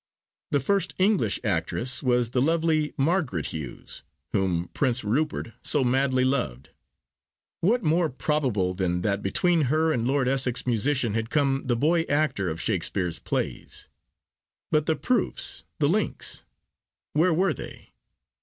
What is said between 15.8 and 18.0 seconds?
links—where were they?